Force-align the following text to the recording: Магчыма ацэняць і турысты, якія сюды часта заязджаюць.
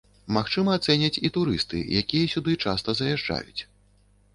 Магчыма 0.37 0.77
ацэняць 0.79 1.21
і 1.29 1.31
турысты, 1.37 1.85
якія 2.01 2.33
сюды 2.35 2.59
часта 2.67 3.01
заязджаюць. 3.05 3.61